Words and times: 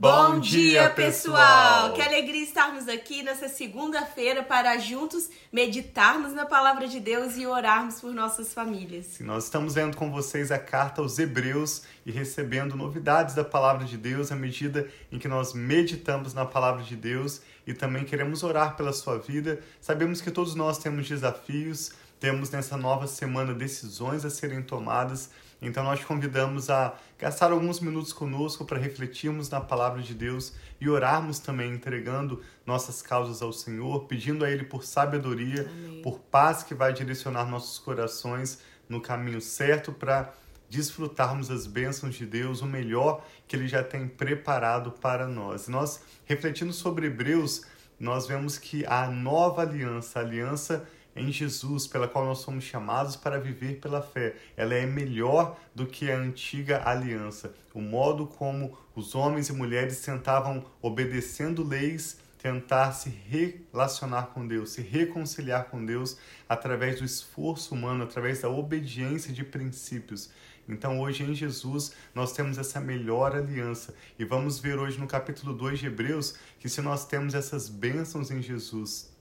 Bom 0.00 0.40
dia, 0.40 0.88
pessoal! 0.88 1.92
Que 1.92 2.00
alegria 2.00 2.42
estarmos 2.42 2.88
aqui 2.88 3.22
nessa 3.22 3.50
segunda-feira 3.50 4.42
para 4.42 4.78
juntos 4.78 5.28
meditarmos 5.52 6.32
na 6.32 6.46
palavra 6.46 6.88
de 6.88 6.98
Deus 6.98 7.36
e 7.36 7.46
orarmos 7.46 8.00
por 8.00 8.14
nossas 8.14 8.54
famílias. 8.54 9.20
Nós 9.20 9.44
estamos 9.44 9.74
lendo 9.74 9.98
com 9.98 10.10
vocês 10.10 10.50
a 10.50 10.58
carta 10.58 11.02
aos 11.02 11.18
Hebreus 11.18 11.82
e 12.06 12.10
recebendo 12.10 12.78
novidades 12.78 13.34
da 13.34 13.44
palavra 13.44 13.84
de 13.84 13.98
Deus 13.98 14.32
à 14.32 14.36
medida 14.36 14.88
em 15.12 15.18
que 15.18 15.28
nós 15.28 15.52
meditamos 15.52 16.32
na 16.32 16.46
palavra 16.46 16.82
de 16.82 16.96
Deus 16.96 17.42
e 17.66 17.74
também 17.74 18.02
queremos 18.02 18.42
orar 18.42 18.78
pela 18.78 18.94
sua 18.94 19.18
vida. 19.18 19.60
Sabemos 19.82 20.22
que 20.22 20.30
todos 20.30 20.54
nós 20.54 20.78
temos 20.78 21.06
desafios, 21.10 21.92
temos 22.20 22.50
nessa 22.50 22.76
nova 22.76 23.06
semana 23.06 23.54
decisões 23.54 24.26
a 24.26 24.30
serem 24.30 24.62
tomadas, 24.62 25.30
então 25.62 25.82
nós 25.82 26.00
te 26.00 26.06
convidamos 26.06 26.70
a 26.70 26.94
gastar 27.18 27.50
alguns 27.50 27.80
minutos 27.80 28.12
conosco 28.12 28.64
para 28.64 28.78
refletirmos 28.78 29.48
na 29.48 29.60
palavra 29.60 30.02
de 30.02 30.14
Deus 30.14 30.52
e 30.80 30.88
orarmos 30.88 31.38
também, 31.38 31.72
entregando 31.72 32.42
nossas 32.64 33.02
causas 33.02 33.42
ao 33.42 33.52
Senhor, 33.52 34.04
pedindo 34.04 34.44
a 34.44 34.50
Ele 34.50 34.64
por 34.64 34.84
sabedoria, 34.84 35.62
Amém. 35.62 36.02
por 36.02 36.18
paz 36.18 36.62
que 36.62 36.74
vai 36.74 36.92
direcionar 36.92 37.46
nossos 37.46 37.78
corações 37.78 38.60
no 38.88 39.00
caminho 39.00 39.40
certo 39.40 39.92
para 39.92 40.32
desfrutarmos 40.68 41.50
as 41.50 41.66
bênçãos 41.66 42.14
de 42.14 42.24
Deus, 42.24 42.62
o 42.62 42.66
melhor 42.66 43.24
que 43.48 43.56
Ele 43.56 43.66
já 43.66 43.82
tem 43.82 44.06
preparado 44.06 44.92
para 44.92 45.26
nós. 45.26 45.68
Nós, 45.68 46.02
refletindo 46.24 46.72
sobre 46.72 47.06
Hebreus, 47.06 47.66
nós 47.98 48.26
vemos 48.26 48.56
que 48.56 48.86
a 48.86 49.08
nova 49.08 49.62
aliança, 49.62 50.20
a 50.20 50.22
aliança 50.22 50.88
em 51.14 51.30
Jesus, 51.32 51.86
pela 51.86 52.08
qual 52.08 52.24
nós 52.24 52.38
somos 52.38 52.64
chamados 52.64 53.16
para 53.16 53.38
viver 53.38 53.80
pela 53.80 54.00
fé. 54.00 54.36
Ela 54.56 54.74
é 54.74 54.86
melhor 54.86 55.58
do 55.74 55.86
que 55.86 56.10
a 56.10 56.16
antiga 56.16 56.82
aliança. 56.84 57.54
O 57.74 57.80
modo 57.80 58.26
como 58.26 58.76
os 58.94 59.14
homens 59.14 59.48
e 59.48 59.52
mulheres 59.52 60.00
tentavam, 60.00 60.64
obedecendo 60.80 61.62
leis, 61.62 62.18
tentar 62.38 62.92
se 62.92 63.10
relacionar 63.10 64.28
com 64.28 64.46
Deus, 64.46 64.70
se 64.70 64.80
reconciliar 64.80 65.64
com 65.64 65.84
Deus 65.84 66.16
através 66.48 66.98
do 66.98 67.04
esforço 67.04 67.74
humano, 67.74 68.04
através 68.04 68.40
da 68.40 68.48
obediência 68.48 69.32
de 69.32 69.44
princípios. 69.44 70.30
Então, 70.68 71.00
hoje 71.00 71.24
em 71.24 71.34
Jesus, 71.34 71.92
nós 72.14 72.32
temos 72.32 72.56
essa 72.56 72.80
melhor 72.80 73.34
aliança. 73.34 73.94
E 74.18 74.24
vamos 74.24 74.58
ver 74.58 74.78
hoje 74.78 74.98
no 74.98 75.06
capítulo 75.06 75.52
2 75.52 75.80
de 75.80 75.86
Hebreus 75.86 76.36
que 76.58 76.68
se 76.68 76.80
nós 76.80 77.04
temos 77.06 77.34
essas 77.34 77.68
bênçãos 77.68 78.30
em 78.30 78.40
Jesus, 78.40 79.12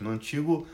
no 0.00 0.10
antigo 0.10 0.66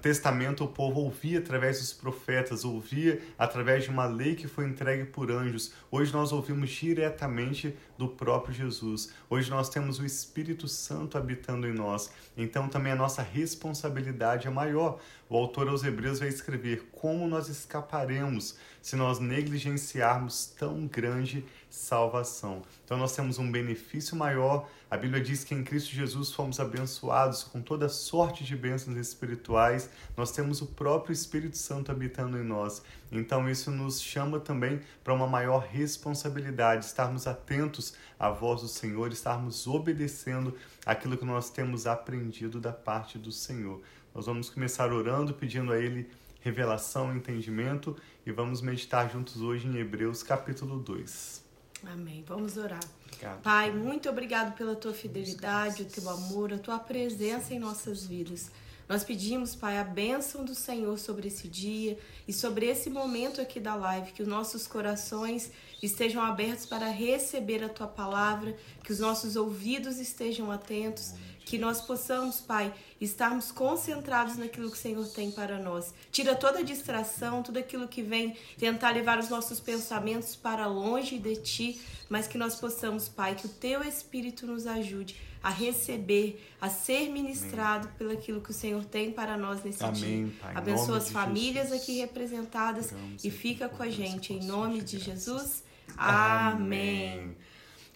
Testamento 0.00 0.62
o 0.62 0.68
povo 0.68 1.00
ouvia 1.00 1.40
através 1.40 1.80
dos 1.80 1.92
profetas, 1.92 2.64
ouvia 2.64 3.20
através 3.36 3.82
de 3.82 3.90
uma 3.90 4.06
lei 4.06 4.36
que 4.36 4.46
foi 4.46 4.66
entregue 4.66 5.04
por 5.04 5.32
anjos. 5.32 5.72
Hoje 5.90 6.12
nós 6.12 6.30
ouvimos 6.30 6.70
diretamente 6.70 7.74
do 7.98 8.06
próprio 8.06 8.54
Jesus. 8.54 9.12
Hoje 9.28 9.50
nós 9.50 9.68
temos 9.68 9.98
o 9.98 10.06
Espírito 10.06 10.68
Santo 10.68 11.18
habitando 11.18 11.66
em 11.66 11.72
nós. 11.72 12.12
Então 12.36 12.68
também 12.68 12.92
a 12.92 12.96
nossa 12.96 13.20
responsabilidade 13.20 14.46
é 14.46 14.50
maior. 14.50 15.00
O 15.28 15.36
autor 15.36 15.68
aos 15.68 15.82
Hebreus 15.82 16.20
vai 16.20 16.28
escrever 16.28 16.88
como 16.92 17.26
nós 17.26 17.48
escaparemos 17.48 18.56
se 18.80 18.94
nós 18.94 19.18
negligenciarmos 19.18 20.46
tão 20.56 20.86
grande 20.86 21.44
salvação. 21.74 22.62
Então 22.84 22.96
nós 22.96 23.14
temos 23.14 23.38
um 23.38 23.50
benefício 23.50 24.16
maior. 24.16 24.68
A 24.88 24.96
Bíblia 24.96 25.22
diz 25.22 25.42
que 25.42 25.54
em 25.54 25.64
Cristo 25.64 25.90
Jesus 25.90 26.32
fomos 26.32 26.60
abençoados 26.60 27.42
com 27.42 27.60
toda 27.60 27.88
sorte 27.88 28.44
de 28.44 28.56
bênçãos 28.56 28.96
espirituais. 28.96 29.90
Nós 30.16 30.30
temos 30.30 30.62
o 30.62 30.66
próprio 30.66 31.12
Espírito 31.12 31.58
Santo 31.58 31.90
habitando 31.90 32.38
em 32.38 32.44
nós. 32.44 32.82
Então 33.10 33.48
isso 33.48 33.70
nos 33.70 34.00
chama 34.00 34.38
também 34.38 34.80
para 35.02 35.12
uma 35.12 35.26
maior 35.26 35.66
responsabilidade, 35.66 36.84
estarmos 36.84 37.26
atentos 37.26 37.94
à 38.18 38.30
voz 38.30 38.62
do 38.62 38.68
Senhor, 38.68 39.10
estarmos 39.10 39.66
obedecendo 39.66 40.56
aquilo 40.86 41.18
que 41.18 41.24
nós 41.24 41.50
temos 41.50 41.86
aprendido 41.86 42.60
da 42.60 42.72
parte 42.72 43.18
do 43.18 43.32
Senhor. 43.32 43.82
Nós 44.14 44.26
vamos 44.26 44.48
começar 44.48 44.92
orando, 44.92 45.34
pedindo 45.34 45.72
a 45.72 45.78
Ele 45.78 46.08
revelação, 46.40 47.16
entendimento 47.16 47.96
e 48.24 48.30
vamos 48.30 48.60
meditar 48.60 49.10
juntos 49.10 49.40
hoje 49.40 49.66
em 49.66 49.76
Hebreus 49.76 50.22
capítulo 50.22 50.78
2. 50.78 51.43
Amém. 51.86 52.24
Vamos 52.26 52.56
orar. 52.56 52.84
Obrigado, 53.06 53.42
pai, 53.42 53.70
pai, 53.70 53.72
muito 53.72 54.08
obrigado 54.08 54.56
pela 54.56 54.74
tua 54.74 54.92
fidelidade, 54.92 55.82
o 55.82 55.86
teu 55.86 56.08
amor, 56.08 56.52
a 56.52 56.58
tua 56.58 56.78
presença 56.78 57.54
em 57.54 57.58
nossas 57.58 58.04
vidas. 58.04 58.50
Nós 58.86 59.02
pedimos, 59.02 59.54
Pai, 59.54 59.78
a 59.78 59.84
bênção 59.84 60.44
do 60.44 60.54
Senhor 60.54 60.98
sobre 60.98 61.28
esse 61.28 61.48
dia 61.48 61.98
e 62.28 62.32
sobre 62.32 62.66
esse 62.66 62.90
momento 62.90 63.40
aqui 63.40 63.58
da 63.58 63.74
live, 63.74 64.12
que 64.12 64.22
os 64.22 64.28
nossos 64.28 64.66
corações 64.66 65.50
estejam 65.82 66.22
abertos 66.22 66.66
para 66.66 66.90
receber 66.90 67.64
a 67.64 67.68
tua 67.68 67.86
palavra, 67.86 68.54
que 68.82 68.92
os 68.92 68.98
nossos 68.98 69.36
ouvidos 69.36 69.98
estejam 69.98 70.50
atentos 70.50 71.14
que 71.44 71.58
nós 71.58 71.80
possamos, 71.80 72.40
Pai, 72.40 72.72
estarmos 73.00 73.52
concentrados 73.52 74.36
naquilo 74.36 74.70
que 74.70 74.76
o 74.76 74.80
Senhor 74.80 75.06
tem 75.08 75.30
para 75.30 75.58
nós. 75.58 75.92
Tira 76.10 76.34
toda 76.34 76.64
distração, 76.64 77.42
tudo 77.42 77.58
aquilo 77.58 77.86
que 77.86 78.02
vem 78.02 78.36
tentar 78.58 78.90
levar 78.90 79.18
os 79.18 79.28
nossos 79.28 79.60
pensamentos 79.60 80.34
para 80.34 80.66
longe 80.66 81.18
de 81.18 81.36
Ti, 81.36 81.80
mas 82.08 82.26
que 82.26 82.38
nós 82.38 82.56
possamos, 82.56 83.08
Pai, 83.08 83.34
que 83.34 83.46
o 83.46 83.50
Teu 83.50 83.82
Espírito 83.82 84.46
nos 84.46 84.66
ajude 84.66 85.16
a 85.42 85.50
receber, 85.50 86.42
a 86.58 86.70
ser 86.70 87.10
ministrado 87.10 87.88
Amém. 87.88 87.98
pelo 87.98 88.12
aquilo 88.12 88.40
que 88.40 88.50
o 88.50 88.54
Senhor 88.54 88.82
tem 88.86 89.12
para 89.12 89.36
nós 89.36 89.62
nesse 89.62 89.84
Amém, 89.84 90.24
dia. 90.24 90.34
Pai, 90.40 90.56
Abençoa 90.56 90.96
as 90.96 91.10
famílias 91.10 91.68
Jesus. 91.68 91.82
aqui 91.82 91.98
representadas 91.98 92.94
e 93.22 93.30
fica 93.30 93.68
com 93.68 93.82
a 93.82 93.90
gente. 93.90 94.32
Em 94.32 94.42
nome 94.42 94.80
de 94.80 94.98
Jesus. 94.98 95.62
Amém. 95.98 97.12
Amém. 97.12 97.36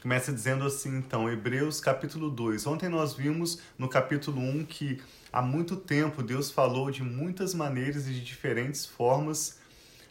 Começa 0.00 0.32
dizendo 0.32 0.64
assim, 0.64 0.96
então, 0.96 1.28
Hebreus 1.28 1.80
capítulo 1.80 2.30
2. 2.30 2.68
Ontem 2.68 2.88
nós 2.88 3.14
vimos 3.14 3.60
no 3.76 3.88
capítulo 3.88 4.40
1 4.40 4.64
que 4.64 5.02
há 5.32 5.42
muito 5.42 5.74
tempo 5.74 6.22
Deus 6.22 6.52
falou 6.52 6.88
de 6.88 7.02
muitas 7.02 7.52
maneiras 7.52 8.06
e 8.06 8.12
de 8.12 8.22
diferentes 8.22 8.86
formas 8.86 9.58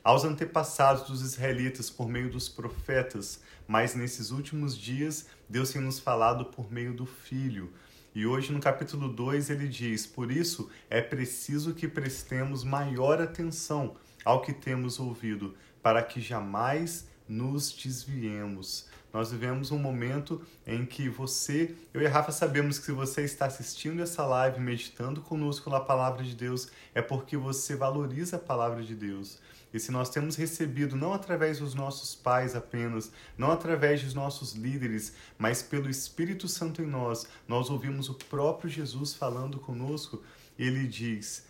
aos 0.04 0.26
antepassados 0.26 1.08
dos 1.08 1.22
israelitas 1.22 1.90
por 1.90 2.10
meio 2.10 2.30
dos 2.30 2.50
profetas, 2.50 3.40
mas 3.66 3.96
nesses 3.96 4.30
últimos 4.30 4.78
dias 4.78 5.28
Deus 5.48 5.72
tem 5.72 5.82
nos 5.82 6.00
falado 6.00 6.44
por 6.44 6.70
meio 6.70 6.94
do 6.94 7.06
Filho. 7.06 7.72
E 8.14 8.26
hoje 8.26 8.52
no 8.52 8.60
capítulo 8.60 9.08
2 9.08 9.50
ele 9.50 9.70
diz: 9.70 10.06
Por 10.06 10.30
isso 10.34 10.70
é 10.90 11.02
preciso 11.02 11.74
que 11.74 11.88
prestemos 11.88 12.62
maior 12.66 13.22
atenção 13.22 13.96
ao 14.26 14.42
que 14.42 14.52
temos 14.52 15.00
ouvido, 15.00 15.56
para 15.82 16.04
que 16.04 16.20
jamais 16.20 17.08
nos 17.26 17.72
desviemos. 17.72 18.90
Nós 19.14 19.32
vivemos 19.32 19.72
um 19.72 19.80
momento 19.80 20.42
em 20.66 20.86
que 20.86 21.10
você, 21.10 21.76
eu 21.94 22.02
e 22.02 22.06
a 22.06 22.10
Rafa 22.10 22.32
sabemos 22.32 22.78
que 22.78 22.86
se 22.86 22.92
você 22.92 23.24
está 23.24 23.46
assistindo 23.46 24.02
essa 24.02 24.26
live, 24.26 24.60
meditando 24.60 25.22
conosco 25.22 25.70
na 25.70 25.80
palavra 25.80 26.24
de 26.24 26.36
Deus, 26.36 26.70
é 26.94 27.02
porque 27.02 27.38
você 27.38 27.76
valoriza 27.76 28.36
a 28.36 28.40
palavra 28.40 28.84
de 28.84 28.94
Deus. 28.94 29.40
E 29.74 29.80
se 29.80 29.92
nós 29.92 30.10
temos 30.10 30.36
recebido 30.36 30.96
não 30.96 31.14
através 31.14 31.60
dos 31.60 31.74
nossos 31.74 32.16
pais 32.16 32.56
apenas, 32.56 33.12
não 33.38 33.52
através 33.52 34.02
dos 34.02 34.14
nossos 34.14 34.54
líderes, 34.54 35.14
mas 35.38 35.62
pelo 35.62 35.90
Espírito 35.90 36.48
Santo 36.48 36.82
em 36.82 36.88
nós, 36.88 37.28
nós 37.48 37.70
ouvimos 37.70 38.10
o 38.10 38.14
próprio 38.14 38.70
Jesus 38.70 39.14
falando 39.14 39.60
conosco, 39.60 40.22
ele 40.58 40.88
diz: 40.88 41.47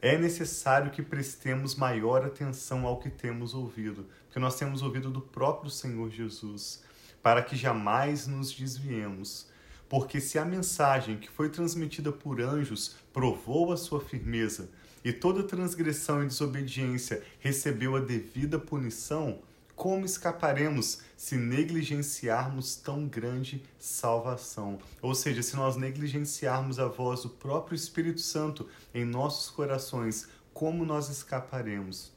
é 0.00 0.18
necessário 0.18 0.90
que 0.90 1.02
prestemos 1.02 1.74
maior 1.74 2.24
atenção 2.24 2.86
ao 2.86 2.98
que 2.98 3.10
temos 3.10 3.54
ouvido, 3.54 4.06
porque 4.26 4.38
nós 4.38 4.56
temos 4.56 4.82
ouvido 4.82 5.10
do 5.10 5.20
próprio 5.20 5.70
Senhor 5.70 6.10
Jesus, 6.10 6.82
para 7.22 7.42
que 7.42 7.56
jamais 7.56 8.26
nos 8.26 8.52
desviemos. 8.52 9.48
Porque 9.88 10.20
se 10.20 10.38
a 10.38 10.44
mensagem 10.44 11.16
que 11.16 11.30
foi 11.30 11.48
transmitida 11.48 12.10
por 12.12 12.40
anjos 12.40 12.96
provou 13.12 13.72
a 13.72 13.76
sua 13.76 14.00
firmeza, 14.00 14.68
e 15.04 15.12
toda 15.12 15.42
transgressão 15.42 16.22
e 16.22 16.26
desobediência 16.26 17.22
recebeu 17.38 17.94
a 17.94 18.00
devida 18.00 18.58
punição, 18.58 19.40
como 19.76 20.06
escaparemos 20.06 21.00
se 21.18 21.36
negligenciarmos 21.36 22.76
tão 22.76 23.06
grande 23.06 23.62
salvação? 23.78 24.78
Ou 25.02 25.14
seja, 25.14 25.42
se 25.42 25.54
nós 25.54 25.76
negligenciarmos 25.76 26.78
a 26.78 26.86
voz 26.86 27.22
do 27.22 27.28
próprio 27.28 27.76
Espírito 27.76 28.22
Santo 28.22 28.66
em 28.94 29.04
nossos 29.04 29.50
corações, 29.50 30.28
como 30.54 30.86
nós 30.86 31.10
escaparemos? 31.10 32.10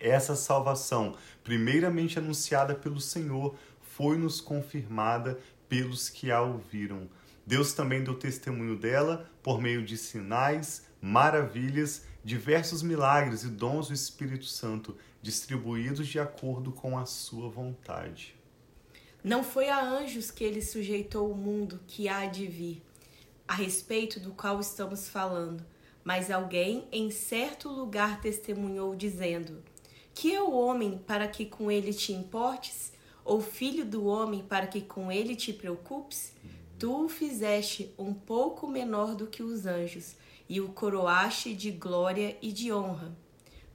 Essa 0.00 0.34
salvação, 0.34 1.14
primeiramente 1.44 2.18
anunciada 2.18 2.74
pelo 2.74 3.00
Senhor, 3.00 3.54
foi-nos 3.80 4.40
confirmada 4.40 5.38
pelos 5.68 6.08
que 6.08 6.32
a 6.32 6.42
ouviram. 6.42 7.08
Deus 7.46 7.72
também 7.72 8.02
deu 8.02 8.14
testemunho 8.14 8.76
dela 8.76 9.30
por 9.42 9.60
meio 9.60 9.84
de 9.84 9.96
sinais, 9.96 10.86
maravilhas, 11.00 12.02
diversos 12.28 12.82
milagres 12.82 13.42
e 13.42 13.48
dons 13.48 13.88
do 13.88 13.94
Espírito 13.94 14.44
Santo, 14.44 14.94
distribuídos 15.22 16.06
de 16.06 16.20
acordo 16.20 16.70
com 16.70 16.98
a 16.98 17.06
sua 17.06 17.48
vontade. 17.48 18.36
Não 19.24 19.42
foi 19.42 19.70
a 19.70 19.82
anjos 19.82 20.30
que 20.30 20.44
ele 20.44 20.60
sujeitou 20.60 21.32
o 21.32 21.34
mundo 21.34 21.80
que 21.86 22.06
há 22.06 22.26
de 22.26 22.46
vir, 22.46 22.82
a 23.48 23.54
respeito 23.54 24.20
do 24.20 24.32
qual 24.32 24.60
estamos 24.60 25.08
falando, 25.08 25.64
mas 26.04 26.30
alguém 26.30 26.86
em 26.92 27.10
certo 27.10 27.70
lugar 27.70 28.20
testemunhou, 28.20 28.94
dizendo: 28.94 29.62
Que 30.14 30.34
é 30.34 30.42
o 30.42 30.52
homem 30.52 30.98
para 30.98 31.26
que 31.26 31.46
com 31.46 31.70
ele 31.70 31.94
te 31.94 32.12
importes? 32.12 32.92
ou 33.28 33.42
filho 33.42 33.84
do 33.84 34.06
homem 34.06 34.42
para 34.42 34.66
que 34.66 34.80
com 34.80 35.12
ele 35.12 35.36
te 35.36 35.52
preocupes? 35.52 36.32
Tu 36.78 37.04
o 37.04 37.10
fizeste 37.10 37.92
um 37.98 38.14
pouco 38.14 38.66
menor 38.66 39.14
do 39.14 39.26
que 39.26 39.42
os 39.42 39.66
anjos 39.66 40.16
e 40.48 40.60
o 40.60 40.68
coroaste 40.68 41.54
de 41.54 41.70
glória 41.70 42.36
e 42.40 42.52
de 42.52 42.72
honra. 42.72 43.16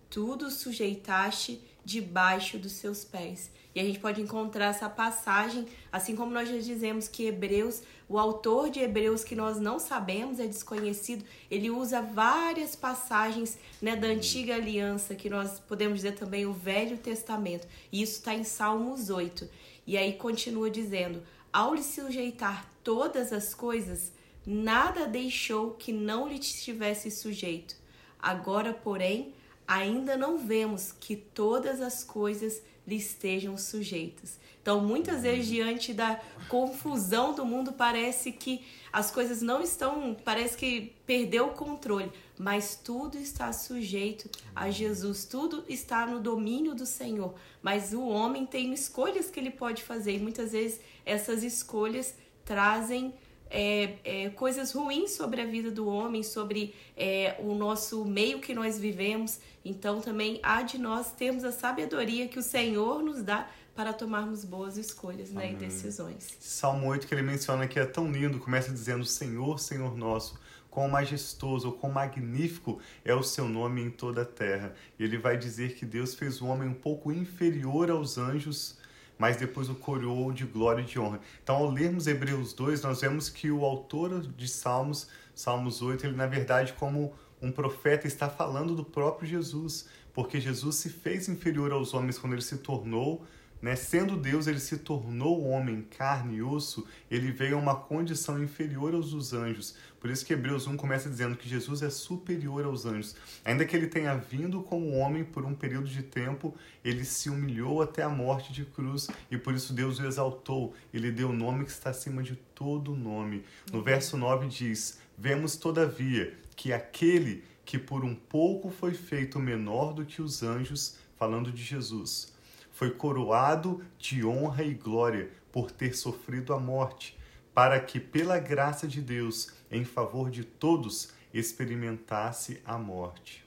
Tudo 0.10 0.50
sujeitaste 0.50 1.62
debaixo 1.86 2.58
dos 2.58 2.74
seus 2.74 3.04
pés. 3.04 3.52
E 3.76 3.80
a 3.80 3.84
gente 3.84 4.00
pode 4.00 4.22
encontrar 4.22 4.68
essa 4.68 4.88
passagem, 4.88 5.66
assim 5.92 6.16
como 6.16 6.32
nós 6.32 6.48
já 6.48 6.58
dizemos 6.58 7.08
que 7.08 7.26
Hebreus, 7.26 7.82
o 8.08 8.20
autor 8.20 8.70
de 8.70 8.80
Hebreus 8.80 9.24
que 9.24 9.36
nós 9.36 9.60
não 9.60 9.80
sabemos, 9.80 10.40
é 10.40 10.46
desconhecido, 10.46 11.26
ele 11.50 11.72
usa 11.72 12.02
várias 12.02 12.76
passagens 12.76 13.58
né, 13.82 13.96
da 13.96 14.08
antiga 14.08 14.54
aliança, 14.54 15.16
que 15.16 15.30
nós 15.30 15.60
podemos 15.60 15.96
dizer 15.96 16.14
também 16.14 16.46
o 16.46 16.54
Velho 16.54 16.98
Testamento. 16.98 17.68
E 17.92 18.02
isso 18.04 18.20
está 18.20 18.36
em 18.36 18.44
Salmos 18.44 19.10
8. 19.10 19.50
E 19.88 19.98
aí 19.98 20.14
continua 20.14 20.70
dizendo: 20.70 21.24
ao 21.52 21.74
lhe 21.74 21.84
sujeitar 21.84 22.72
todas 22.84 23.34
as 23.34 23.56
coisas, 23.56 24.12
nada 24.46 25.08
deixou 25.08 25.72
que 25.72 25.92
não 25.92 26.28
lhe 26.28 26.40
estivesse 26.40 27.10
sujeito. 27.10 27.76
Agora, 28.20 28.74
porém, 28.74 29.34
ainda 29.68 30.16
não 30.18 30.38
vemos 30.38 30.92
que 30.92 31.16
todas 31.16 31.82
as 31.82 32.04
coisas 32.04 32.62
lhe 32.86 32.96
estejam 32.96 33.58
sujeitas. 33.58 34.40
Então, 34.62 34.80
muitas 34.82 35.24
vezes, 35.24 35.48
diante 35.48 35.94
da 35.94 36.22
confusão 36.48 37.34
do 37.34 37.46
mundo, 37.46 37.74
parece 37.74 38.32
que 38.32 38.66
as 38.92 39.12
coisas 39.12 39.42
não 39.42 39.62
estão, 39.62 40.16
parece 40.24 40.56
que 40.56 40.94
perdeu 41.06 41.48
o 41.48 41.54
controle, 41.54 42.12
mas 42.38 42.76
tudo 42.76 43.18
está 43.18 43.52
sujeito 43.52 44.30
a 44.56 44.70
Jesus, 44.70 45.26
tudo 45.26 45.66
está 45.68 46.06
no 46.06 46.20
domínio 46.20 46.74
do 46.74 46.86
Senhor. 46.86 47.34
Mas 47.62 47.94
o 47.94 48.04
homem 48.04 48.46
tem 48.46 48.74
escolhas 48.74 49.30
que 49.30 49.40
ele 49.40 49.52
pode 49.52 49.84
fazer, 49.84 50.16
e 50.16 50.20
muitas 50.20 50.52
vezes 50.52 50.80
essas 51.06 51.44
escolhas 51.44 52.16
trazem 52.46 53.14
é, 53.54 53.98
é, 54.04 54.30
coisas 54.32 54.72
ruins 54.72 55.12
sobre 55.12 55.40
a 55.40 55.46
vida 55.46 55.70
do 55.70 55.88
homem, 55.88 56.24
sobre 56.24 56.74
é, 56.98 57.36
o 57.40 57.54
nosso 57.54 58.04
meio 58.04 58.40
que 58.40 58.54
nós 58.54 58.80
vivemos. 58.80 59.40
Então 59.64 60.02
também 60.02 60.40
há 60.42 60.64
de 60.64 60.80
nós 60.80 61.12
termos 61.12 61.44
a 61.44 61.52
sabedoria 61.52 62.28
que 62.28 62.40
o 62.40 62.44
Senhor 62.44 63.04
nos 63.04 63.22
dá 63.22 63.48
para 63.76 63.94
tomarmos 63.94 64.44
boas 64.44 64.76
escolhas 64.76 65.32
né, 65.32 65.52
e 65.52 65.56
decisões. 65.56 66.36
Salmo 66.40 66.88
8 66.88 67.08
que 67.08 67.14
ele 67.14 67.22
menciona 67.22 67.68
que 67.68 67.80
é 67.80 67.86
tão 67.86 68.12
lindo, 68.12 68.40
começa 68.40 68.72
dizendo 68.72 69.06
Senhor, 69.06 69.60
Senhor 69.60 69.96
nosso, 69.96 70.40
quão 70.70 70.88
majestoso, 70.90 71.72
quão 71.74 71.92
magnífico 71.92 72.80
é 73.06 73.14
o 73.14 73.22
seu 73.22 73.48
nome 73.48 73.84
em 73.84 73.92
toda 73.92 74.24
a 74.24 74.26
terra. 74.26 74.74
E 74.98 75.04
ele 75.04 75.18
vai 75.18 75.38
dizer 75.38 75.76
que 75.76 75.86
Deus 75.86 76.16
fez 76.16 76.42
o 76.42 76.48
homem 76.48 76.68
um 76.68 76.74
pouco 76.74 77.12
inferior 77.12 77.92
aos 77.92 78.18
anjos, 78.18 78.78
mas 79.18 79.38
depois 79.38 79.70
o 79.70 79.76
coroou 79.76 80.32
de 80.32 80.46
glória 80.46 80.82
e 80.82 80.86
de 80.86 81.00
honra. 81.00 81.20
Então, 81.44 81.56
ao 81.56 81.70
lermos 81.70 82.08
Hebreus 82.08 82.54
2, 82.54 82.82
nós 82.82 83.02
vemos 83.02 83.30
que 83.30 83.52
o 83.52 83.64
autor 83.64 84.22
de 84.22 84.48
Salmos, 84.48 85.08
Salmos 85.36 85.82
8, 85.82 86.06
ele 86.06 86.16
na 86.16 86.28
verdade, 86.28 86.74
como 86.74 87.14
um 87.42 87.52
profeta, 87.52 88.08
está 88.08 88.30
falando 88.30 88.76
do 88.76 88.84
próprio 88.84 89.28
Jesus, 89.28 89.88
porque 90.14 90.40
Jesus 90.40 90.76
se 90.76 90.90
fez 90.90 91.28
inferior 91.28 91.72
aos 91.72 91.94
homens 91.94 92.18
quando 92.18 92.34
ele 92.34 92.42
se 92.42 92.58
tornou 92.58 93.26
né? 93.64 93.78
Sendo 93.78 94.18
Deus, 94.18 94.46
ele 94.46 94.60
se 94.60 94.80
tornou 94.80 95.48
homem, 95.48 95.84
carne 95.84 96.36
e 96.36 96.44
osso, 96.44 96.86
ele 97.10 97.32
veio 97.32 97.56
a 97.56 97.60
uma 97.62 97.74
condição 97.74 98.44
inferior 98.44 98.94
aos 98.94 99.12
dos 99.12 99.32
anjos. 99.32 99.74
Por 100.02 100.10
isso 100.10 100.26
que 100.26 100.34
Hebreus 100.34 100.68
1 100.68 100.76
começa 100.76 101.10
dizendo 101.10 101.38
que 101.38 101.48
Jesus 101.48 101.82
é 101.82 101.90
superior 101.90 102.66
aos 102.66 102.86
anjos. 102.86 103.16
Ainda 103.46 103.64
que 103.64 103.74
ele 103.74 103.88
tenha 103.88 104.16
vindo 104.16 104.62
como 104.62 104.98
homem 104.98 105.24
por 105.24 105.46
um 105.46 105.56
período 105.56 105.88
de 105.88 106.04
tempo, 106.04 106.54
ele 106.84 107.06
se 107.06 107.30
humilhou 107.30 107.82
até 107.82 108.04
a 108.04 108.10
morte 108.10 108.52
de 108.52 108.66
cruz 108.66 109.08
e 109.32 109.38
por 109.38 109.54
isso 109.54 109.72
Deus 109.72 109.98
o 109.98 110.06
exaltou. 110.06 110.74
Ele 110.94 111.10
deu 111.10 111.30
o 111.30 111.34
nome 111.34 111.64
que 111.64 111.72
está 111.72 111.92
acima 111.92 112.22
de 112.22 112.36
todo 112.36 112.94
nome. 112.94 113.46
No 113.72 113.82
verso 113.82 114.18
9 114.18 114.50
diz: 114.50 115.00
Vemos, 115.18 115.56
todavia, 115.56 116.38
que 116.58 116.74
aquele 116.74 117.46
que 117.64 117.80
por 117.80 118.04
um 118.04 118.14
pouco 118.14 118.70
foi 118.70 118.94
feito 118.94 119.40
menor 119.40 119.94
do 119.94 120.06
que 120.06 120.22
os 120.22 120.44
anjos, 120.44 120.98
falando 121.18 121.50
de 121.50 121.64
Jesus, 121.64 122.33
foi 122.74 122.90
coroado 122.90 123.86
de 124.00 124.26
honra 124.26 124.64
e 124.64 124.74
glória 124.74 125.32
por 125.52 125.72
ter 125.72 125.96
sofrido 125.96 126.54
a 126.54 126.60
morte, 126.60 127.18
para 127.54 127.80
que, 127.80 128.00
pela 128.00 128.40
graça 128.40 128.88
de 128.88 129.00
Deus, 129.00 129.54
em 129.70 129.86
favor 129.86 130.32
de 130.32 130.44
todos, 130.44 131.10
experimentasse 131.32 132.60
a 132.66 132.76
morte. 132.76 133.46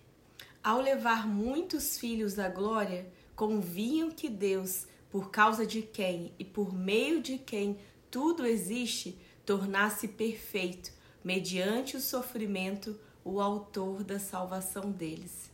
Ao 0.62 0.80
levar 0.80 1.26
muitos 1.26 1.98
filhos 1.98 2.38
à 2.38 2.48
glória, 2.48 3.10
convinham 3.34 4.12
que 4.12 4.28
Deus, 4.28 4.86
por 5.10 5.30
causa 5.30 5.66
de 5.66 5.82
quem 5.82 6.32
e 6.38 6.44
por 6.44 6.72
meio 6.72 7.20
de 7.20 7.36
quem 7.36 7.78
tudo 8.08 8.46
existe, 8.46 9.18
tornasse 9.44 10.06
perfeito, 10.06 10.92
mediante 11.24 11.96
o 11.96 12.00
sofrimento, 12.00 12.98
o 13.24 13.40
autor 13.40 14.04
da 14.04 14.20
salvação 14.20 14.92
deles. 14.92 15.50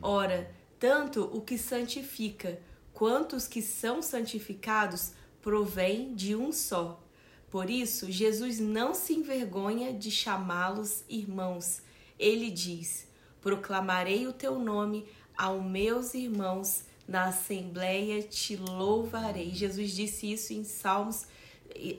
Ora, 0.00 0.50
tanto 0.80 1.22
o 1.32 1.40
que 1.40 1.56
santifica 1.56 2.58
quantos 3.02 3.48
que 3.48 3.60
são 3.60 4.00
santificados 4.00 5.10
provém 5.40 6.14
de 6.14 6.36
um 6.36 6.52
só. 6.52 7.02
Por 7.50 7.68
isso, 7.68 8.08
Jesus 8.08 8.60
não 8.60 8.94
se 8.94 9.12
envergonha 9.12 9.92
de 9.92 10.08
chamá-los 10.08 11.02
irmãos. 11.08 11.82
Ele 12.16 12.48
diz: 12.48 13.08
Proclamarei 13.40 14.28
o 14.28 14.32
teu 14.32 14.56
nome 14.56 15.04
aos 15.36 15.64
meus 15.64 16.14
irmãos, 16.14 16.84
na 17.08 17.24
assembleia 17.24 18.22
te 18.22 18.54
louvarei. 18.54 19.50
Jesus 19.52 19.90
disse 19.90 20.32
isso 20.32 20.52
em 20.52 20.62
Salmos, 20.62 21.26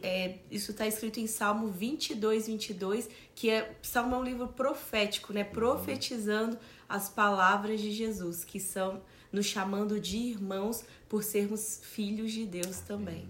é, 0.02 0.38
isso 0.50 0.72
está 0.72 0.88
escrito 0.88 1.20
em 1.20 1.28
Salmo 1.28 1.68
22, 1.68 2.48
22, 2.48 3.10
que 3.36 3.50
é 3.50 3.76
Salmo 3.82 4.16
é 4.16 4.20
um 4.20 4.24
livro 4.24 4.48
profético, 4.48 5.34
né? 5.34 5.44
Profetizando 5.44 6.58
as 6.88 7.10
palavras 7.10 7.82
de 7.82 7.92
Jesus, 7.92 8.46
que 8.46 8.58
são 8.58 9.02
nos 9.33 9.47
chamando 9.47 10.00
de 10.00 10.15
irmãos 10.15 10.85
por 11.09 11.24
sermos 11.24 11.81
filhos 11.83 12.31
de 12.31 12.45
Deus 12.45 12.80
também. 12.80 13.27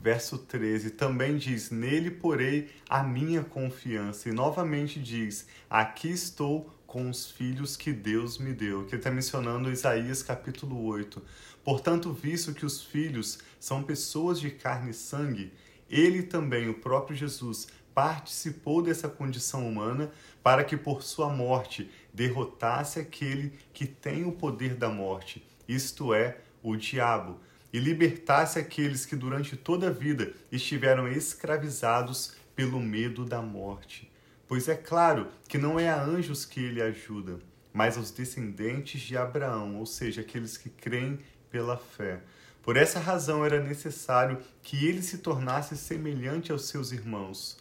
Verso 0.00 0.38
13 0.38 0.90
também 0.90 1.36
diz: 1.36 1.70
Nele 1.70 2.10
porei 2.10 2.70
a 2.88 3.02
minha 3.02 3.44
confiança. 3.44 4.28
E 4.28 4.32
novamente 4.32 5.00
diz: 5.00 5.46
Aqui 5.70 6.10
estou 6.10 6.74
com 6.86 7.08
os 7.08 7.30
filhos 7.30 7.76
que 7.76 7.92
Deus 7.92 8.38
me 8.38 8.52
deu. 8.52 8.86
Que 8.86 8.96
está 8.96 9.10
mencionando 9.10 9.70
Isaías 9.70 10.22
capítulo 10.22 10.84
8. 10.84 11.22
Portanto, 11.64 12.12
visto 12.12 12.52
que 12.52 12.66
os 12.66 12.82
filhos 12.82 13.38
são 13.58 13.82
pessoas 13.82 14.38
de 14.38 14.50
carne 14.50 14.90
e 14.90 14.94
sangue, 14.94 15.52
ele 15.88 16.22
também, 16.22 16.68
o 16.68 16.74
próprio 16.74 17.16
Jesus, 17.16 17.68
participou 17.94 18.82
dessa 18.82 19.08
condição 19.08 19.66
humana 19.66 20.10
para 20.42 20.64
que 20.64 20.76
por 20.76 21.02
sua 21.02 21.30
morte 21.30 21.90
derrotasse 22.14 23.00
aquele 23.00 23.52
que 23.72 23.84
tem 23.84 24.24
o 24.24 24.32
poder 24.32 24.76
da 24.76 24.88
morte, 24.88 25.44
isto 25.68 26.14
é, 26.14 26.38
o 26.62 26.76
diabo, 26.76 27.40
e 27.72 27.80
libertasse 27.80 28.58
aqueles 28.58 29.04
que 29.04 29.16
durante 29.16 29.56
toda 29.56 29.88
a 29.88 29.90
vida 29.90 30.32
estiveram 30.52 31.08
escravizados 31.08 32.36
pelo 32.54 32.78
medo 32.78 33.24
da 33.24 33.42
morte. 33.42 34.08
Pois 34.46 34.68
é 34.68 34.76
claro 34.76 35.26
que 35.48 35.58
não 35.58 35.80
é 35.80 35.90
a 35.90 36.00
anjos 36.00 36.44
que 36.44 36.60
ele 36.60 36.80
ajuda, 36.80 37.40
mas 37.72 37.98
aos 37.98 38.12
descendentes 38.12 39.00
de 39.00 39.16
Abraão, 39.16 39.76
ou 39.76 39.86
seja, 39.86 40.20
aqueles 40.20 40.56
que 40.56 40.70
creem 40.70 41.18
pela 41.50 41.76
fé. 41.76 42.20
Por 42.62 42.76
essa 42.76 43.00
razão 43.00 43.44
era 43.44 43.60
necessário 43.60 44.38
que 44.62 44.86
ele 44.86 45.02
se 45.02 45.18
tornasse 45.18 45.76
semelhante 45.76 46.52
aos 46.52 46.68
seus 46.68 46.92
irmãos 46.92 47.58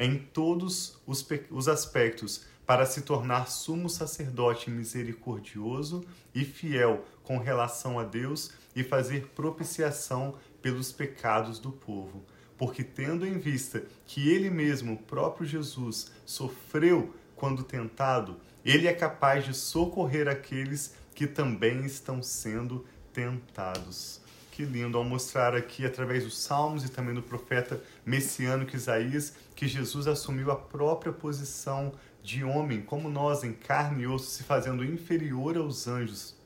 em 0.00 0.18
todos 0.18 0.98
os, 1.06 1.26
os 1.50 1.68
aspectos 1.68 2.46
para 2.70 2.86
se 2.86 3.00
tornar 3.00 3.48
sumo 3.48 3.90
sacerdote 3.90 4.70
misericordioso 4.70 6.04
e 6.32 6.44
fiel 6.44 7.04
com 7.24 7.36
relação 7.36 7.98
a 7.98 8.04
Deus 8.04 8.52
e 8.76 8.84
fazer 8.84 9.26
propiciação 9.34 10.36
pelos 10.62 10.92
pecados 10.92 11.58
do 11.58 11.72
povo. 11.72 12.24
Porque, 12.56 12.84
tendo 12.84 13.26
em 13.26 13.38
vista 13.38 13.82
que 14.06 14.30
ele 14.30 14.48
mesmo, 14.48 14.98
próprio 14.98 15.44
Jesus, 15.44 16.12
sofreu 16.24 17.12
quando 17.34 17.64
tentado, 17.64 18.36
ele 18.64 18.86
é 18.86 18.92
capaz 18.92 19.44
de 19.44 19.52
socorrer 19.52 20.28
aqueles 20.28 20.94
que 21.12 21.26
também 21.26 21.84
estão 21.84 22.22
sendo 22.22 22.86
tentados. 23.12 24.20
Que 24.52 24.64
lindo 24.64 24.96
ao 24.96 25.02
mostrar 25.02 25.56
aqui, 25.56 25.84
através 25.84 26.22
dos 26.22 26.38
Salmos 26.38 26.84
e 26.84 26.88
também 26.88 27.14
do 27.16 27.22
profeta 27.22 27.82
messiânico 28.06 28.76
Isaías, 28.76 29.34
que 29.56 29.66
Jesus 29.66 30.06
assumiu 30.06 30.52
a 30.52 30.56
própria 30.56 31.12
posição 31.12 31.92
de 32.22 32.44
homem, 32.44 32.82
como 32.82 33.08
nós, 33.08 33.44
em 33.44 33.52
carne 33.52 34.02
e 34.02 34.06
osso, 34.06 34.30
se 34.30 34.42
fazendo 34.42 34.84
inferior 34.84 35.56
aos 35.56 35.86
anjos, 35.86 36.38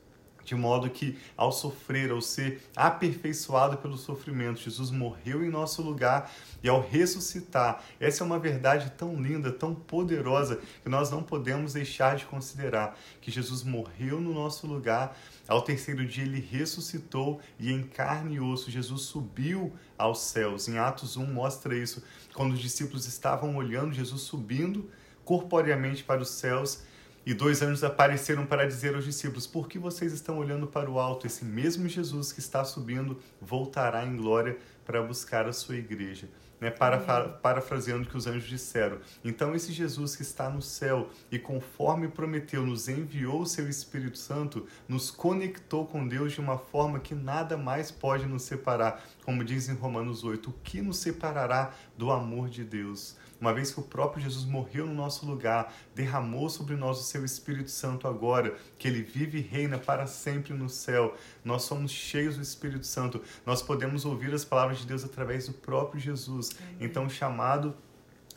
de 0.45 0.53
modo 0.53 0.89
que 0.89 1.17
ao 1.35 1.51
sofrer, 1.51 2.11
ao 2.11 2.21
ser 2.21 2.61
aperfeiçoado 2.75 3.77
pelo 3.77 3.97
sofrimento, 3.97 4.61
Jesus 4.61 4.91
morreu 4.91 5.43
em 5.43 5.49
nosso 5.49 5.81
lugar 5.81 6.31
e 6.63 6.69
ao 6.69 6.79
ressuscitar, 6.79 7.83
essa 7.99 8.23
é 8.23 8.25
uma 8.25 8.39
verdade 8.39 8.91
tão 8.91 9.19
linda, 9.21 9.51
tão 9.51 9.73
poderosa 9.73 10.61
que 10.83 10.89
nós 10.89 11.09
não 11.09 11.23
podemos 11.23 11.73
deixar 11.73 12.15
de 12.15 12.25
considerar 12.25 12.97
que 13.19 13.31
Jesus 13.31 13.63
morreu 13.63 14.21
no 14.21 14.33
nosso 14.33 14.67
lugar, 14.67 15.17
ao 15.47 15.63
terceiro 15.63 16.05
dia 16.05 16.23
ele 16.23 16.39
ressuscitou 16.39 17.41
e 17.59 17.71
em 17.71 17.81
carne 17.81 18.35
e 18.35 18.39
osso 18.39 18.69
Jesus 18.69 19.01
subiu 19.01 19.73
aos 19.97 20.19
céus. 20.19 20.67
Em 20.67 20.77
Atos 20.77 21.17
1 21.17 21.25
mostra 21.25 21.75
isso, 21.75 22.03
quando 22.33 22.53
os 22.53 22.59
discípulos 22.59 23.07
estavam 23.07 23.55
olhando 23.55 23.93
Jesus 23.93 24.21
subindo 24.21 24.89
corporeamente 25.25 26.03
para 26.03 26.21
os 26.21 26.29
céus 26.29 26.83
e 27.25 27.33
dois 27.33 27.63
anjos 27.63 27.83
apareceram 27.83 28.45
para 28.45 28.67
dizer 28.67 28.93
aos 28.93 29.03
discípulos: 29.03 29.47
Por 29.47 29.67
que 29.67 29.79
vocês 29.79 30.13
estão 30.13 30.37
olhando 30.37 30.67
para 30.67 30.89
o 30.89 30.99
alto? 30.99 31.25
Esse 31.25 31.43
mesmo 31.43 31.89
Jesus 31.89 32.31
que 32.31 32.39
está 32.39 32.63
subindo 32.63 33.19
voltará 33.41 34.05
em 34.05 34.15
glória 34.15 34.57
para 34.85 35.01
buscar 35.01 35.47
a 35.47 35.53
sua 35.53 35.75
igreja. 35.75 36.29
Né, 36.57 36.71
para, 36.71 36.97
parafraseando 37.27 38.05
o 38.05 38.07
que 38.07 38.15
os 38.15 38.27
anjos 38.27 38.47
disseram. 38.47 38.99
Então, 39.25 39.53
esse 39.53 39.73
Jesus 39.73 40.15
que 40.15 40.21
está 40.21 40.49
no 40.49 40.61
céu 40.61 41.09
e, 41.29 41.37
conforme 41.37 42.07
prometeu, 42.07 42.65
nos 42.65 42.87
enviou 42.87 43.41
o 43.41 43.45
seu 43.45 43.67
Espírito 43.67 44.17
Santo, 44.17 44.65
nos 44.87 45.11
conectou 45.11 45.85
com 45.85 46.07
Deus 46.07 46.31
de 46.31 46.39
uma 46.39 46.57
forma 46.57 47.01
que 47.01 47.13
nada 47.13 47.57
mais 47.57 47.91
pode 47.91 48.25
nos 48.25 48.43
separar. 48.43 49.05
Como 49.25 49.43
diz 49.43 49.67
em 49.67 49.73
Romanos 49.73 50.23
8: 50.23 50.49
O 50.49 50.53
que 50.63 50.81
nos 50.81 50.97
separará 50.97 51.73
do 51.97 52.11
amor 52.11 52.47
de 52.47 52.63
Deus? 52.63 53.17
uma 53.39 53.53
vez 53.53 53.71
que 53.71 53.79
o 53.79 53.83
próprio 53.83 54.23
Jesus 54.23 54.45
morreu 54.45 54.85
no 54.85 54.93
nosso 54.93 55.25
lugar, 55.25 55.73
derramou 55.93 56.49
sobre 56.49 56.75
nós 56.75 56.99
o 56.99 57.03
seu 57.03 57.25
Espírito 57.25 57.69
Santo 57.69 58.07
agora, 58.07 58.55
que 58.77 58.87
ele 58.87 59.01
vive 59.01 59.39
e 59.39 59.41
reina 59.41 59.77
para 59.77 60.07
sempre 60.07 60.53
no 60.53 60.69
céu. 60.69 61.15
Nós 61.43 61.63
somos 61.63 61.91
cheios 61.91 62.37
do 62.37 62.41
Espírito 62.41 62.85
Santo. 62.85 63.21
Nós 63.45 63.61
podemos 63.61 64.05
ouvir 64.05 64.33
as 64.33 64.45
palavras 64.45 64.79
de 64.79 64.87
Deus 64.87 65.03
através 65.03 65.47
do 65.47 65.53
próprio 65.53 65.99
Jesus. 65.99 66.51
Então, 66.79 67.09
chamado 67.09 67.75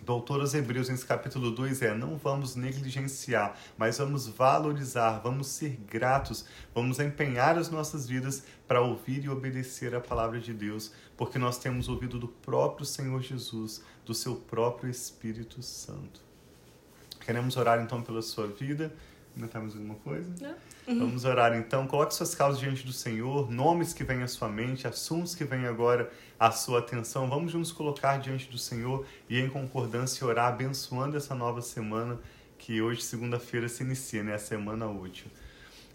do 0.09 0.15
autor 0.15 0.41
aos 0.41 0.55
Hebreus, 0.55 0.89
nesse 0.89 1.05
capítulo 1.05 1.51
2, 1.51 1.83
é: 1.83 1.95
não 1.95 2.17
vamos 2.17 2.57
negligenciar, 2.57 3.55
mas 3.77 3.99
vamos 3.99 4.27
valorizar, 4.27 5.19
vamos 5.19 5.49
ser 5.49 5.79
gratos, 5.87 6.47
vamos 6.75 6.99
empenhar 6.99 7.59
as 7.59 7.69
nossas 7.69 8.09
vidas 8.09 8.43
para 8.67 8.81
ouvir 8.81 9.23
e 9.23 9.29
obedecer 9.29 9.95
a 9.95 10.01
palavra 10.01 10.41
de 10.41 10.55
Deus, 10.55 10.93
porque 11.15 11.39
nós 11.39 11.59
temos 11.59 11.91
ouvido 11.91 12.19
do 12.19 12.27
próprio 12.27 12.87
Senhor 12.87 13.21
Jesus, 13.21 13.83
do 14.07 14.15
seu 14.15 14.35
próprio 14.35 14.89
Espírito 14.89 15.63
Santo. 15.63 16.23
Queremos 17.21 17.59
orar 17.59 17.79
então 17.79 18.01
pela 18.01 18.23
sua 18.23 18.47
vida. 18.47 18.91
Ainda 19.39 19.47
temos 19.47 19.75
alguma 19.75 19.95
coisa? 19.95 20.29
Não. 20.41 20.55
Uhum. 20.89 20.99
Vamos 21.07 21.25
orar 21.25 21.57
então. 21.57 21.87
Coloque 21.87 22.13
suas 22.13 22.35
causas 22.35 22.59
diante 22.59 22.85
do 22.85 22.93
Senhor, 22.93 23.49
nomes 23.49 23.95
que 23.95 24.03
vêm 24.03 24.23
à 24.23 24.27
sua 24.27 24.49
mente, 24.49 24.89
assuntos 24.89 25.37
que 25.37 25.45
vêm 25.45 25.67
agora 25.67 26.11
à 26.41 26.51
sua 26.51 26.81
atenção. 26.81 27.29
Vamos 27.29 27.55
nos 27.55 27.71
colocar 27.71 28.19
diante 28.19 28.51
do 28.51 28.59
Senhor 28.59 29.07
e 29.29 29.39
em 29.39 29.49
concordância 29.49 30.27
orar, 30.27 30.49
abençoando 30.49 31.17
essa 31.17 31.37
nova 31.37 31.63
semana 31.63 32.19
que 32.59 32.83
hoje, 32.83 33.03
segunda-feira, 33.03 33.69
se 33.69 33.85
inicia, 33.85 34.25
né? 34.25 34.35
A 34.35 34.39
semana 34.39 34.89
útil. 34.89 35.29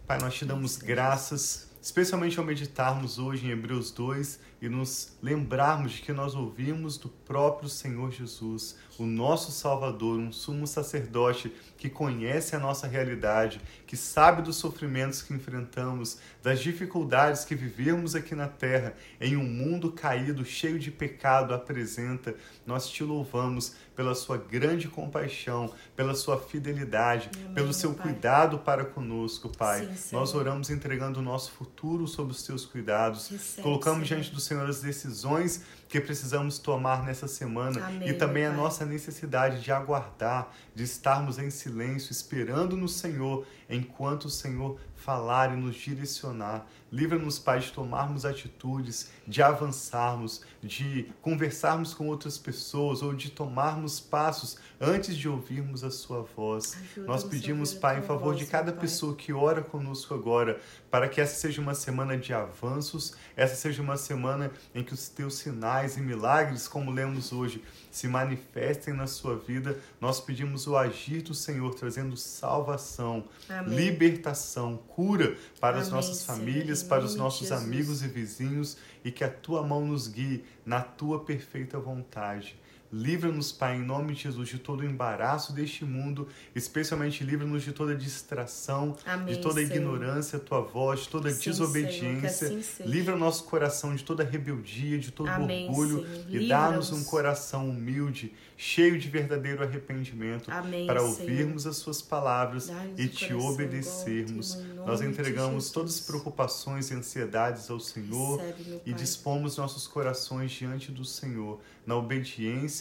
Pai, 0.07 0.17
nós 0.19 0.33
te 0.33 0.45
damos 0.45 0.77
graças 0.77 1.73
especialmente 1.83 2.39
ao 2.39 2.45
meditarmos 2.45 3.19
hoje 3.19 3.45
em 3.45 3.49
Hebreus 3.49 3.91
2 3.91 4.39
e 4.63 4.69
nos 4.69 5.11
lembrarmos 5.21 5.91
de 5.91 6.01
que 6.01 6.13
nós 6.13 6.35
ouvimos 6.35 6.97
do 6.97 7.09
próprio 7.09 7.67
Senhor 7.67 8.09
Jesus, 8.13 8.77
o 8.97 9.05
nosso 9.05 9.51
Salvador, 9.51 10.17
um 10.17 10.31
sumo 10.31 10.65
sacerdote 10.65 11.53
que 11.77 11.89
conhece 11.89 12.55
a 12.55 12.59
nossa 12.59 12.87
realidade, 12.87 13.59
que 13.85 13.97
sabe 13.97 14.41
dos 14.41 14.55
sofrimentos 14.55 15.21
que 15.21 15.33
enfrentamos, 15.33 16.17
das 16.41 16.61
dificuldades 16.61 17.43
que 17.43 17.55
vivemos 17.55 18.15
aqui 18.15 18.35
na 18.35 18.47
terra, 18.47 18.95
em 19.19 19.35
um 19.35 19.43
mundo 19.43 19.91
caído, 19.91 20.45
cheio 20.45 20.79
de 20.79 20.89
pecado, 20.91 21.53
apresenta. 21.53 22.33
Nós 22.65 22.87
te 22.87 23.03
louvamos 23.03 23.75
pela 23.97 24.15
sua 24.15 24.37
grande 24.37 24.87
compaixão, 24.87 25.73
pela 25.93 26.15
sua 26.15 26.39
fidelidade, 26.39 27.29
Amém, 27.35 27.53
pelo 27.53 27.73
seu 27.73 27.93
pai. 27.93 28.03
cuidado 28.07 28.59
para 28.59 28.85
conosco, 28.85 29.49
Pai. 29.49 29.89
Sim, 29.95 30.15
Nós 30.15 30.33
oramos 30.33 30.69
entregando 30.69 31.19
o 31.19 31.23
nosso 31.23 31.51
futuro 31.51 32.07
sob 32.07 32.31
os 32.31 32.43
teus 32.43 32.65
cuidados. 32.65 33.29
Colocamos 33.61 34.07
Senhor. 34.07 34.21
diante 34.21 34.33
do 34.33 34.39
Senhor 34.39 34.52
as 34.61 34.81
decisões 34.81 35.61
que 35.87 35.99
precisamos 35.99 36.57
tomar 36.57 37.03
nessa 37.03 37.27
semana. 37.27 37.85
Amém, 37.85 38.09
e 38.09 38.13
também 38.13 38.45
a 38.45 38.51
nossa 38.51 38.85
necessidade 38.85 39.61
de 39.61 39.71
aguardar, 39.71 40.51
de 40.73 40.83
estarmos 40.83 41.37
em 41.37 41.49
silêncio, 41.49 42.11
esperando 42.11 42.75
no 42.75 42.87
Senhor, 42.87 43.45
enquanto 43.69 44.25
o 44.25 44.29
Senhor 44.29 44.79
falar 45.03 45.53
e 45.53 45.59
nos 45.59 45.75
direcionar. 45.75 46.65
Livra-nos, 46.89 47.37
Pai, 47.37 47.59
de 47.59 47.71
tomarmos 47.71 48.23
atitudes, 48.23 49.11
de 49.27 49.41
avançarmos, 49.41 50.41
de 50.61 51.11
conversarmos 51.21 51.93
com 51.93 52.07
outras 52.07 52.37
pessoas 52.37 53.01
ou 53.01 53.13
de 53.13 53.29
tomarmos 53.29 53.99
passos 53.99 54.57
antes 54.79 55.17
de 55.17 55.27
ouvirmos 55.27 55.83
a 55.83 55.91
Sua 55.91 56.21
voz. 56.21 56.77
Nós 56.95 57.23
pedimos, 57.23 57.73
Pai, 57.73 57.99
em 57.99 58.03
favor 58.03 58.33
de 58.33 58.45
cada 58.45 58.71
pessoa 58.71 59.15
que 59.15 59.33
ora 59.33 59.61
conosco 59.61 60.13
agora, 60.13 60.61
para 60.89 61.09
que 61.09 61.19
essa 61.19 61.35
seja 61.35 61.59
uma 61.59 61.73
semana 61.73 62.17
de 62.17 62.33
avanços, 62.33 63.15
essa 63.35 63.55
seja 63.55 63.81
uma 63.81 63.97
semana 63.97 64.51
em 64.73 64.83
que 64.83 64.93
os 64.93 65.09
teus 65.09 65.35
sinais 65.35 65.97
e 65.97 66.01
milagres, 66.01 66.67
como 66.67 66.91
lemos 66.91 67.33
hoje, 67.33 67.61
se 67.93 68.07
manifestem 68.07 68.91
na 68.93 69.05
sua 69.05 69.37
vida. 69.37 69.79
Nós 70.01 70.19
pedimos 70.19 70.65
o 70.65 70.75
agir 70.75 71.21
do 71.21 71.33
Senhor, 71.33 71.75
trazendo 71.75 72.17
salvação, 72.17 73.23
Amém. 73.47 73.75
libertação, 73.75 74.77
cura 74.87 75.37
para 75.59 75.77
Amém, 75.77 75.81
as 75.83 75.89
nossas 75.89 76.25
famílias, 76.25 76.81
para 76.81 77.05
os 77.05 77.15
nossos 77.15 77.51
amigos 77.51 78.01
e 78.01 78.07
vizinhos 78.07 78.77
e 79.05 79.11
que 79.11 79.23
a 79.23 79.29
tua 79.29 79.61
mão 79.61 79.85
nos 79.85 80.07
guie 80.07 80.43
na 80.65 80.81
tua 80.81 81.23
perfeita 81.23 81.77
vontade. 81.79 82.57
Livra-nos, 82.93 83.51
Pai, 83.51 83.77
em 83.77 83.81
nome 83.83 84.13
de 84.13 84.21
Jesus, 84.21 84.49
de 84.49 84.59
todo 84.59 84.81
o 84.81 84.85
embaraço 84.85 85.51
deste 85.51 85.83
mundo, 85.83 86.27
especialmente 86.53 87.23
livra-nos 87.23 87.63
de 87.63 87.71
toda 87.71 87.95
distração, 87.95 88.95
Amém, 89.03 89.33
de 89.33 89.41
toda 89.41 89.55
Senhor. 89.55 89.75
ignorância, 89.75 90.37
tua 90.37 90.61
voz, 90.61 91.01
de 91.01 91.09
toda 91.09 91.31
Sim, 91.31 91.49
desobediência. 91.49 92.47
Senhor, 92.49 92.59
assim 92.59 92.83
livra 92.83 93.15
o 93.15 93.17
nosso 93.17 93.45
coração 93.45 93.95
de 93.95 94.03
toda 94.03 94.23
rebeldia, 94.23 94.99
de 94.99 95.09
todo 95.09 95.27
Amém, 95.27 95.67
orgulho 95.67 96.05
e 96.29 96.47
dá-nos 96.47 96.91
um 96.91 97.03
coração 97.03 97.67
humilde, 97.67 98.31
cheio 98.55 98.99
de 98.99 99.09
verdadeiro 99.09 99.63
arrependimento, 99.63 100.51
Amém, 100.51 100.85
para 100.85 101.01
ouvirmos 101.01 101.63
Senhor. 101.63 101.71
as 101.71 101.77
suas 101.77 101.99
palavras 101.99 102.71
e 102.95 103.07
te 103.07 103.33
obedecermos. 103.33 104.55
Nós 104.85 105.01
entregamos 105.01 105.71
todas 105.71 105.95
as 105.95 105.99
preocupações 106.01 106.91
e 106.91 106.93
ansiedades 106.93 107.71
ao 107.71 107.79
Senhor 107.79 108.39
Recebe, 108.39 108.81
e 108.85 108.93
dispomos 108.93 109.57
nossos 109.57 109.87
corações 109.87 110.51
diante 110.51 110.91
do 110.91 111.03
Senhor 111.03 111.59
na 111.85 111.95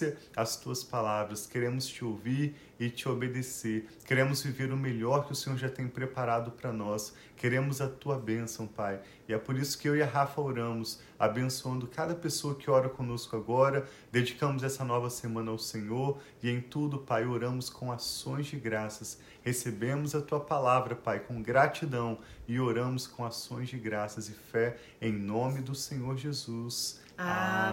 obediência 0.03 0.17
às 0.37 0.57
tuas 0.57 0.83
palavras. 0.83 1.47
Queremos 1.47 1.87
te 1.87 2.05
ouvir 2.05 2.57
e 2.79 2.91
te 2.91 3.09
obedecer. 3.09 3.87
Queremos 4.05 4.43
viver 4.43 4.73
o 4.73 4.77
melhor 4.77 5.25
que 5.25 5.33
o 5.33 5.35
Senhor 5.35 5.57
já 5.57 5.69
tem 5.69 5.87
preparado 5.87 6.51
para 6.51 6.73
nós. 6.73 7.15
Queremos 7.37 7.81
a 7.81 7.89
tua 7.89 8.19
bênção, 8.19 8.67
Pai. 8.67 9.01
E 9.29 9.33
é 9.33 9.39
por 9.39 9.57
isso 9.57 9.79
que 9.79 9.89
eu 9.89 9.97
e 9.97 10.03
a 10.03 10.07
Rafa 10.07 10.41
oramos, 10.41 11.01
abençoando 11.19 11.87
cada 11.87 12.15
pessoa 12.15 12.55
que 12.55 12.71
ora 12.71 12.89
conosco 12.89 13.37
agora. 13.37 13.87
Dedicamos 14.11 14.63
essa 14.63 14.85
nova 14.85 15.11
semana 15.11 15.51
ao 15.51 15.59
Senhor 15.59 16.19
e 16.43 16.51
em 16.51 16.61
tudo, 16.61 16.99
Pai, 16.99 17.25
oramos 17.25 17.71
com 17.71 17.93
ações 17.93 18.47
de 18.47 18.57
graças. 18.57 19.21
Recebemos 19.43 20.15
a 20.15 20.21
tua 20.21 20.41
palavra, 20.41 20.95
Pai, 20.95 21.21
com 21.21 21.43
gratidão 21.43 22.19
e 22.49 22.59
oramos 22.59 23.07
com 23.07 23.25
ações 23.25 23.69
de 23.69 23.79
graças 23.79 24.29
e 24.29 24.33
fé 24.33 24.77
em 25.01 25.13
nome 25.13 25.61
do 25.61 25.75
Senhor 25.75 26.17
Jesus. 26.17 27.01
Amém. 27.17 27.73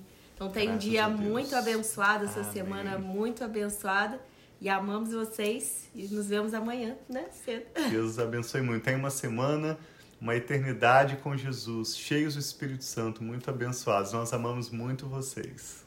Amém. 0.00 0.13
Então 0.34 0.50
tem 0.50 0.66
Graças 0.66 0.84
um 0.84 0.90
dia 0.90 1.08
muito 1.08 1.54
abençoado, 1.54 2.24
essa 2.24 2.40
Amém. 2.40 2.52
semana 2.52 2.98
muito 2.98 3.44
abençoada. 3.44 4.20
E 4.60 4.68
amamos 4.68 5.12
vocês 5.12 5.88
e 5.94 6.06
nos 6.08 6.26
vemos 6.26 6.54
amanhã, 6.54 6.96
né? 7.08 7.26
Cedo. 7.44 7.66
Deus 7.90 8.18
abençoe 8.18 8.62
muito. 8.62 8.82
Tem 8.84 8.94
uma 8.96 9.10
semana, 9.10 9.78
uma 10.20 10.34
eternidade 10.34 11.16
com 11.16 11.36
Jesus, 11.36 11.96
cheios 11.96 12.34
do 12.34 12.40
Espírito 12.40 12.84
Santo, 12.84 13.22
muito 13.22 13.50
abençoados. 13.50 14.12
Nós 14.12 14.32
amamos 14.32 14.70
muito 14.70 15.06
vocês. 15.06 15.82